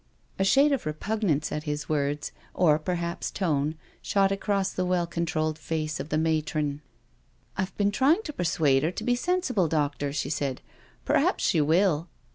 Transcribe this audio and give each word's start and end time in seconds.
A 0.39 0.43
shade 0.43 0.71
of 0.71 0.87
repugnance 0.87 1.51
at 1.51 1.65
his 1.65 1.87
words, 1.87 2.31
or 2.55 2.79
perhaps 2.79 3.29
tone, 3.29 3.75
shot 4.01 4.31
across 4.31 4.71
the 4.73 4.83
well 4.83 5.05
controlled 5.05 5.59
face 5.59 5.99
of 5.99 6.09
the 6.09 6.17
matron. 6.17 6.81
"I've 7.55 7.77
been 7.77 7.91
trying 7.91 8.23
to 8.23 8.33
persuade 8.33 8.81
her 8.81 8.89
to 8.89 9.03
be 9.03 9.15
sensible, 9.15 9.67
doctor," 9.67 10.11
she 10.11 10.31
said." 10.31 10.59
Perhaps 11.05 11.43
she 11.43 11.61
will." 11.61 12.07